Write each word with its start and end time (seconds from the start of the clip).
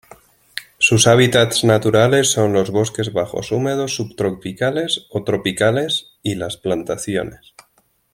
Sus 0.79 1.05
hábitats 1.05 1.63
naturales 1.63 2.31
son 2.31 2.53
los 2.53 2.71
bosques 2.71 3.13
bajos 3.13 3.51
húmedos 3.51 3.95
subtropicales 3.97 5.05
o 5.11 5.23
tropicales 5.23 6.09
y 6.23 6.33
las 6.33 6.57
plantaciones. 6.57 7.53